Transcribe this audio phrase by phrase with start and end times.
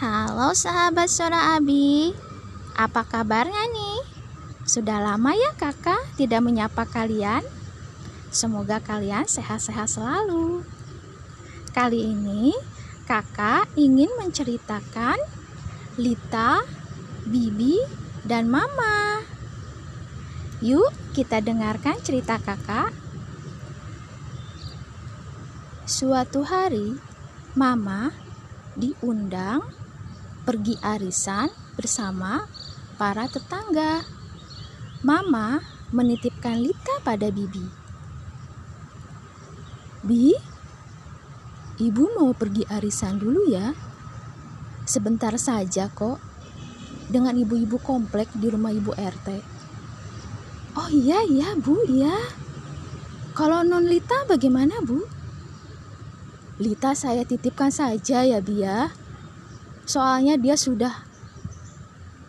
[0.00, 2.16] Halo sahabat Sora Abi,
[2.72, 4.00] apa kabarnya nih?
[4.64, 7.44] Sudah lama ya kakak tidak menyapa kalian?
[8.32, 10.64] Semoga kalian sehat-sehat selalu.
[11.76, 12.56] Kali ini
[13.04, 15.20] kakak ingin menceritakan
[16.00, 16.64] Lita,
[17.28, 17.76] Bibi,
[18.24, 19.20] dan Mama.
[20.64, 22.88] Yuk kita dengarkan cerita kakak.
[25.84, 26.96] Suatu hari,
[27.52, 28.30] Mama
[28.80, 29.79] diundang
[30.50, 31.46] pergi arisan
[31.78, 32.42] bersama
[32.98, 34.02] para tetangga.
[35.06, 35.62] Mama
[35.94, 37.62] menitipkan Lita pada Bibi.
[40.02, 40.34] Bi,
[41.78, 43.70] ibu mau pergi arisan dulu ya.
[44.90, 46.18] Sebentar saja kok.
[47.06, 49.28] Dengan ibu-ibu komplek di rumah ibu RT.
[50.74, 52.18] Oh iya iya bu, iya.
[53.38, 54.98] Kalau non Lita bagaimana bu?
[56.58, 58.99] Lita saya titipkan saja ya Bia.
[59.90, 60.94] Soalnya dia sudah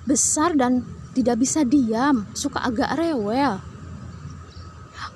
[0.10, 0.82] besar dan
[1.14, 3.62] tidak bisa diam, suka agak rewel.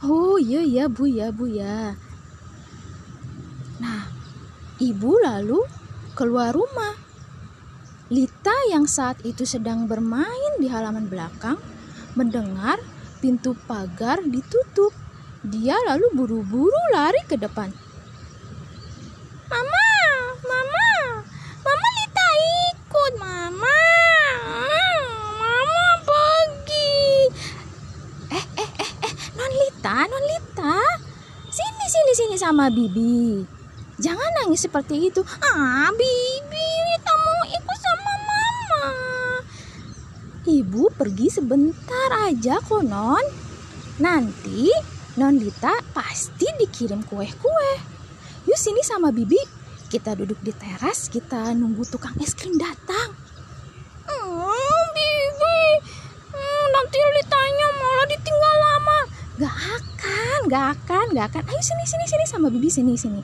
[0.05, 1.97] Oh iya ya Bu ya Bu ya.
[3.81, 4.05] Nah,
[4.77, 5.65] ibu lalu
[6.13, 6.93] keluar rumah.
[8.13, 11.57] Lita yang saat itu sedang bermain di halaman belakang
[12.13, 12.77] mendengar
[13.17, 14.93] pintu pagar ditutup.
[15.41, 17.73] Dia lalu buru-buru lari ke depan.
[19.49, 19.87] Mama,
[20.41, 20.87] Mama,
[21.61, 22.27] Mama Lita
[22.69, 23.81] ikut, Mama.
[25.41, 27.01] Mama pergi.
[28.33, 30.77] Eh, eh, eh, eh, Non Lita, Non Lita.
[31.49, 33.41] Sini, sini, sini sama Bibi.
[33.97, 35.25] Jangan nangis seperti itu.
[35.41, 36.69] Ah, Bibi,
[37.01, 38.85] mau ikut sama Mama.
[40.45, 43.25] Ibu pergi sebentar aja kok, Non.
[43.97, 44.69] Nanti
[45.17, 47.71] Non Lita pasti dikirim kue-kue.
[48.45, 49.41] Yuk sini sama Bibi.
[49.89, 53.09] Kita duduk di teras, kita nunggu tukang es krim datang.
[54.05, 55.61] Oh, Bibi.
[56.29, 58.99] Hmm, nanti ditanya malah ditinggal lama.
[59.41, 59.57] Gak
[60.77, 61.55] akan, gak akan, gak akan.
[61.55, 63.21] Ayo sini, sini, sini sama Bibi sini, sini.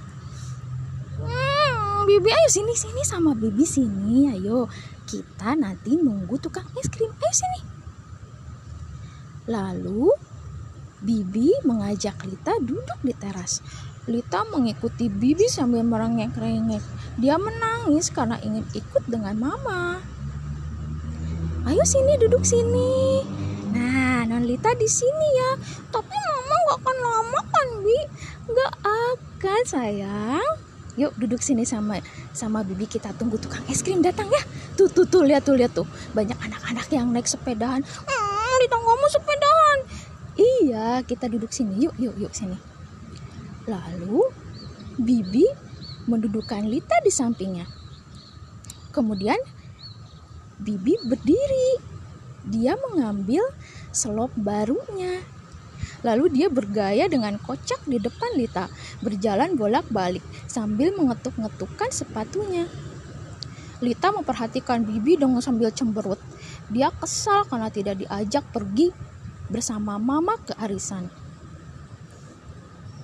[1.19, 4.31] Hmm, Bibi ayo sini, sini sama Bibi sini.
[4.31, 4.71] Ayo,
[5.03, 7.11] kita nanti nunggu tukang es krim.
[7.11, 7.59] Ayo sini.
[9.51, 10.07] Lalu
[11.03, 13.59] Bibi mengajak Lita duduk di teras.
[14.07, 16.81] Lita mengikuti Bibi sambil merengek-rengek.
[17.19, 19.99] Dia menangis karena ingin ikut dengan Mama.
[21.67, 23.21] Ayo sini duduk sini.
[23.75, 25.51] Nah, Non Lita di sini ya.
[25.91, 27.40] Tapi Mama gak akan lama
[27.81, 27.99] kan, Bi?
[28.53, 30.53] Gak akan, sayang.
[30.99, 32.03] Yuk duduk sini sama
[32.35, 34.43] sama Bibi kita tunggu tukang es krim datang ya.
[34.75, 35.87] Tuh tuh tuh lihat tuh lihat tuh.
[36.11, 37.79] Banyak anak-anak yang naik sepedahan.
[37.81, 39.79] Hmm, Lita kamu sepedahan.
[40.35, 41.87] Iya, kita duduk sini.
[41.87, 42.59] Yuk, yuk, yuk sini.
[43.71, 44.19] Lalu
[44.99, 45.47] Bibi
[46.11, 47.65] mendudukkan Lita di sampingnya.
[48.91, 49.39] Kemudian
[50.59, 51.79] Bibi berdiri.
[52.51, 53.47] Dia mengambil
[53.95, 55.23] selop barunya.
[56.01, 58.65] Lalu dia bergaya dengan kocak di depan Lita,
[59.05, 62.65] berjalan bolak-balik sambil mengetuk-ngetukkan sepatunya.
[63.81, 66.21] Lita memperhatikan Bibi dengan sambil cemberut.
[66.69, 68.93] Dia kesal karena tidak diajak pergi
[69.49, 71.09] bersama Mama ke arisan.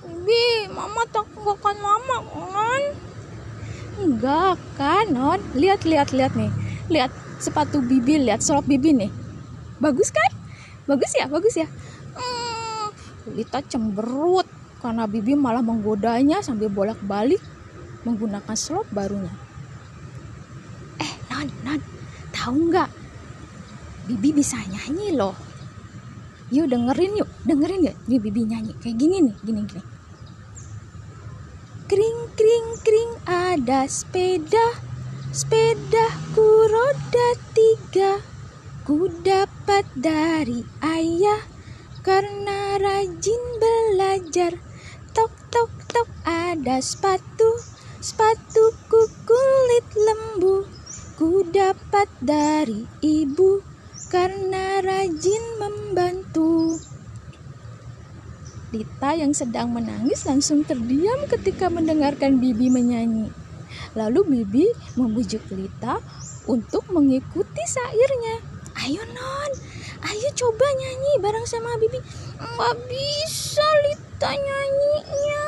[0.07, 2.17] Bi, mama takut akan mama
[2.51, 2.83] kan?
[3.97, 5.39] Enggak kan, Non.
[5.55, 6.51] Lihat, lihat, lihat nih.
[6.87, 7.11] Lihat
[7.43, 9.11] sepatu Bibi, lihat selop Bibi nih.
[9.83, 10.31] Bagus kan?
[10.87, 11.67] Bagus ya, bagus ya.
[13.33, 14.47] Lita cemberut
[14.79, 17.41] karena Bibi malah menggodanya sambil bolak-balik
[18.05, 19.33] menggunakan selop barunya.
[21.01, 21.81] Eh, Non, Non,
[22.31, 22.89] tahu nggak?
[24.07, 25.35] Bibi bisa nyanyi loh.
[26.47, 27.95] Yuk dengerin yuk, dengerin yuk.
[28.07, 29.83] Nih Bibi nyanyi kayak gini nih, gini gini.
[31.87, 34.75] Kring kring kring ada sepeda
[35.31, 38.19] Sepedaku roda tiga
[38.83, 41.56] Ku dapat dari ayah
[42.07, 44.55] Karena rajin belajar
[45.11, 47.51] Tok tok tok ada sepatu
[47.99, 50.63] Sepatuku kulit lembu
[51.19, 53.59] Ku dapat dari ibu
[54.07, 56.79] Karena rajin membantu
[58.71, 63.31] Lita yang sedang menangis langsung terdiam ketika mendengarkan Bibi menyanyi.
[63.95, 64.67] Lalu Bibi
[64.99, 66.03] membujuk Lita
[66.51, 68.43] untuk mengikuti sairnya.
[68.83, 69.51] Ayo non,
[70.03, 71.97] ayo coba nyanyi bareng sama Bibi.
[72.37, 75.45] Nggak bisa Lita nyanyinya.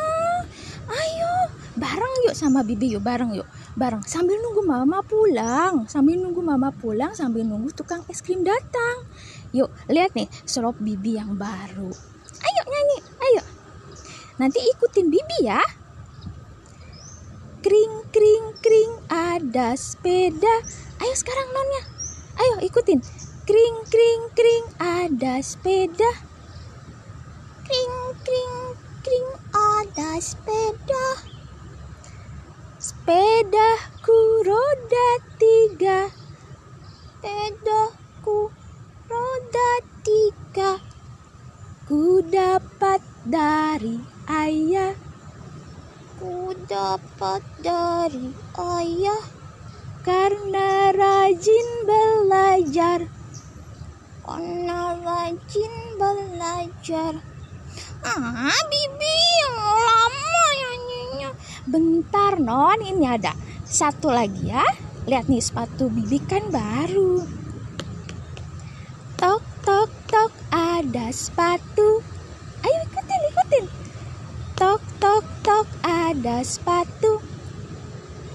[0.90, 1.34] Ayo,
[1.78, 3.46] bareng yuk sama Bibi yuk, bareng yuk.
[3.78, 9.06] Bareng sambil nunggu mama pulang, sambil nunggu mama pulang, sambil nunggu tukang es krim datang.
[9.54, 11.90] Yuk, lihat nih serop Bibi yang baru.
[12.42, 13.42] Ayo nyanyi, ayo.
[14.42, 15.62] Nanti ikutin Bibi ya.
[17.60, 20.56] Kring kring kring ada sepeda.
[21.04, 21.84] Ayo sekarang nonnya.
[22.40, 23.04] Ayo ikutin.
[23.50, 26.12] Kring kring kring ada sepeda.
[27.66, 28.58] Kring kring
[29.02, 31.06] kring ada sepeda.
[32.78, 35.10] Sepedaku roda
[35.42, 36.14] tiga.
[37.26, 38.54] Sepedaku
[39.10, 39.72] roda
[40.06, 40.78] tiga.
[41.90, 43.98] Ku dapat dari
[44.30, 44.94] ayah.
[46.22, 48.30] Ku dapat dari
[48.62, 49.26] ayah.
[50.06, 53.19] Karena rajin belajar.
[54.30, 57.18] Karena rajin belajar.
[58.06, 59.18] Ah, Bibi
[59.50, 61.34] lama nyanyinya.
[61.66, 62.78] Bentar, Non.
[62.78, 63.34] Ini ada
[63.66, 64.62] satu lagi ya.
[65.10, 67.26] Lihat nih sepatu Bibi kan baru.
[69.18, 72.06] Tok, tok, tok, ada sepatu.
[72.62, 73.66] Ayo ikutin, ikutin.
[74.54, 77.18] Tok, tok, tok, ada sepatu.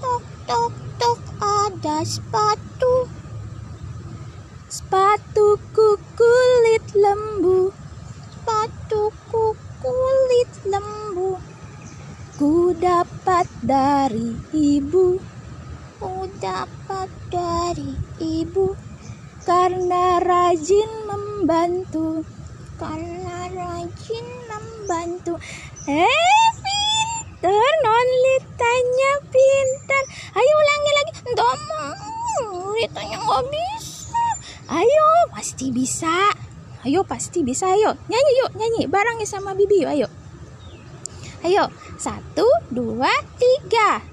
[0.03, 3.07] Tok, tok, tok, ada sepatu.
[4.75, 5.04] Sepatuku
[12.35, 15.15] Ku dapat dari ibu.
[16.03, 18.75] Ku dapat dari ibu.
[19.47, 22.27] Karena rajin membantu.
[22.75, 25.39] Karena rajin membantu.
[25.87, 27.71] Eh, pinter.
[27.87, 30.03] Non Litanya pinter.
[30.35, 31.11] Ayo ulangi lagi.
[31.31, 32.75] Nggak mau.
[32.75, 34.23] Litanya nggak bisa.
[34.75, 36.35] Ayo, pasti bisa.
[36.83, 37.71] Ayo, pasti bisa.
[37.71, 38.51] Ayo, nyanyi yuk.
[38.59, 39.91] Nyanyi bareng sama Bibi yuk.
[39.95, 40.07] Ayo.
[41.45, 44.03] Ayo, satu, dua, tiga.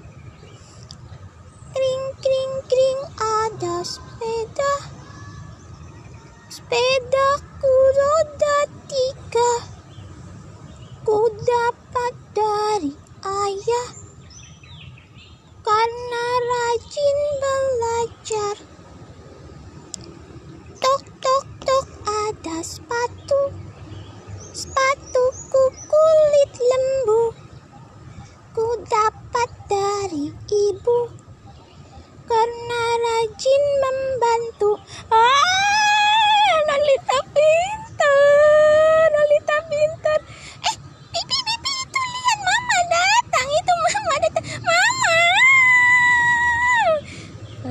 [1.73, 4.73] Kring, kring, kring, ada sepeda.
[6.47, 8.57] Sepedaku roda
[8.87, 9.51] tiga.
[11.03, 12.93] Ku dapat dari
[13.25, 13.89] ayah.
[15.65, 18.55] Karena rajin belajar.
[20.77, 23.49] Tok, tok, tok, ada sepatu.
[24.53, 27.32] Sepatuku kulit lembu.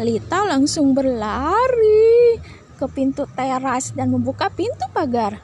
[0.03, 2.37] Lita langsung berlari
[2.75, 5.39] ke pintu teras dan membuka pintu pagar.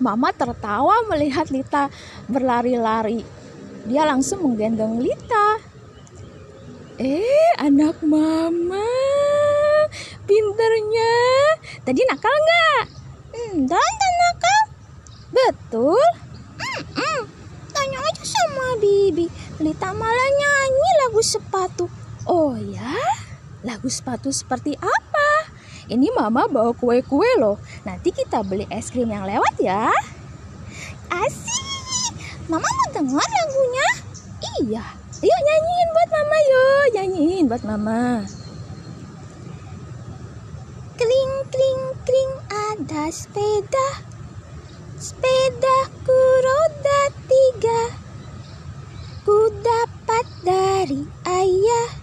[0.00, 1.88] Mama tertawa melihat Lita
[2.28, 3.24] berlari-lari.
[3.88, 5.60] Dia langsung menggendong Lita.
[7.00, 8.84] Eh, anak mama.
[10.28, 11.16] Pinternya.
[11.80, 12.84] Tadi nakal nggak?
[13.32, 14.60] Hmm, dan nakal.
[15.32, 16.06] Betul.
[16.96, 17.22] Hmm.
[17.72, 19.32] Tanya aja sama Bibi.
[19.64, 21.88] Lita malah nyanyi lagu sepatu.
[22.28, 23.19] Oh ya?
[23.60, 25.30] Lagu sepatu seperti apa?
[25.90, 27.60] Ini mama bawa kue-kue loh.
[27.84, 29.92] Nanti kita beli es krim yang lewat ya.
[31.12, 32.16] Asik.
[32.48, 33.88] Mama mau dengar lagunya?
[34.64, 34.84] Iya.
[35.20, 36.84] Yuk nyanyiin buat mama yuk.
[36.96, 38.02] Nyanyiin buat mama.
[40.96, 43.88] Kring kring kring ada sepeda.
[44.96, 47.82] Sepedaku roda tiga.
[49.28, 51.99] Ku dapat dari ayah.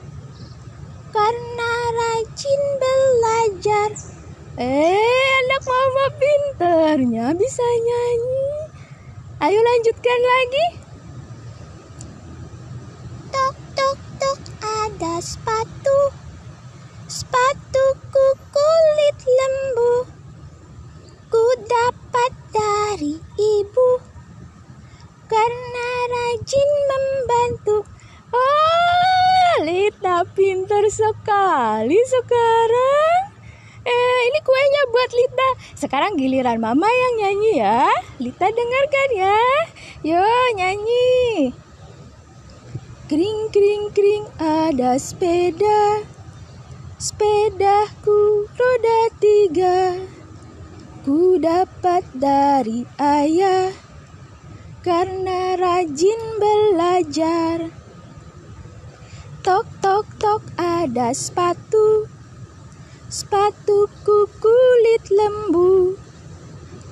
[1.18, 3.90] Karena rajin belajar.
[4.62, 8.70] Eh, anak mama pinternya bisa nyanyi.
[9.42, 10.66] Ayo lanjutkan lagi.
[13.34, 16.14] Tok tok tok ada sepatu.
[17.10, 20.06] Sepatuku kulit lembu.
[21.34, 24.07] Ku dapat dari ibu.
[30.78, 33.22] Pintar sekali sekarang.
[33.82, 35.50] Eh, ini kuenya buat Lita.
[35.74, 37.90] Sekarang giliran Mama yang nyanyi ya.
[38.22, 39.42] Lita dengarkan ya.
[40.06, 40.22] Yo,
[40.54, 41.50] nyanyi.
[43.10, 46.06] Kring kring kring ada sepeda.
[47.02, 49.98] Sepedaku roda tiga.
[51.02, 53.74] Ku dapat dari ayah.
[54.86, 57.77] Karena rajin belajar.
[59.48, 62.04] Tok tok tok ada sepatu.
[63.08, 65.96] Sepatuku kulit lembu.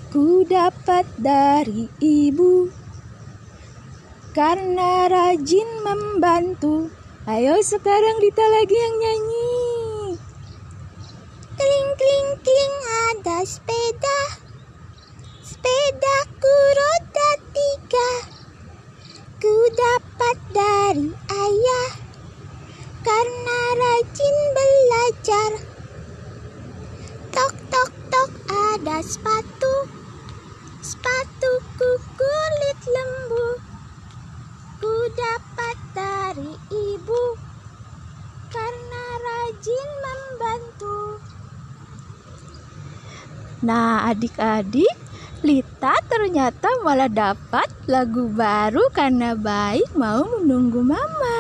[0.08, 2.72] Ku dapat dari ibu.
[4.32, 6.88] Karena rajin membantu.
[7.28, 9.52] Ayo sekarang Dita lagi yang nyanyi.
[11.60, 12.76] Kling kling kling
[13.12, 14.20] ada sepeda.
[15.44, 18.12] Sepedaku roda tiga.
[19.44, 21.25] Ku dapat dari
[39.56, 41.00] rajin membantu.
[43.64, 44.92] Nah, adik-adik,
[45.48, 51.40] Lita ternyata malah dapat lagu baru karena baik mau menunggu mama.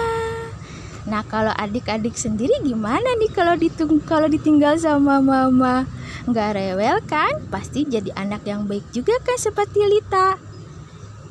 [1.12, 5.84] Nah, kalau adik-adik sendiri gimana nih kalau ditung kalau ditinggal sama mama?
[6.24, 7.44] Nggak rewel kan?
[7.52, 10.40] Pasti jadi anak yang baik juga kan seperti Lita.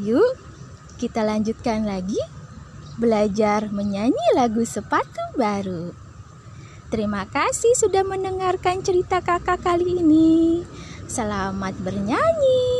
[0.04, 0.36] Yuk,
[1.00, 2.20] kita lanjutkan lagi
[3.00, 6.03] belajar menyanyi lagu sepatu baru.
[6.94, 10.62] Terima kasih sudah mendengarkan cerita kakak kali ini.
[11.10, 12.73] Selamat bernyanyi.